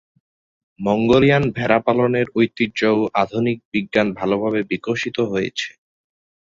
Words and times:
Mongolian 0.79 1.43
ভেড়া 1.55 1.79
পালনের 1.85 2.27
ঐতিহ্য 2.35 2.79
ও 2.93 3.09
আধুনিক 3.21 3.57
বিজ্ঞান 3.73 4.07
ভালোভাবে 4.19 4.59
বিকশিত 4.71 5.17
হয়েছে। 5.31 5.69